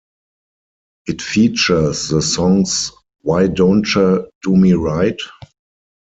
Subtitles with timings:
[1.05, 5.19] It features the songs Why Dontcha Do Me Right?